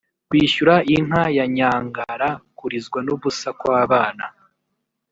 [0.29, 4.25] "kwishyura inka ya nyangara = kurizwa n'ubusa kw'abana